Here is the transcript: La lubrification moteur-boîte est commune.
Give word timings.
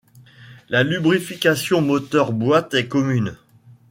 La 0.69 0.81
lubrification 0.83 1.81
moteur-boîte 1.81 2.73
est 2.73 2.87
commune. 2.87 3.37